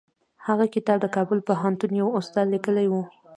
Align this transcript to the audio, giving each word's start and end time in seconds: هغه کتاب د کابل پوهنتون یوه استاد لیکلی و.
هغه 0.47 0.65
کتاب 0.75 0.97
د 1.01 1.05
کابل 1.15 1.39
پوهنتون 1.47 1.91
یوه 2.01 2.11
استاد 2.19 2.45
لیکلی 2.53 2.87
و. 2.89 2.93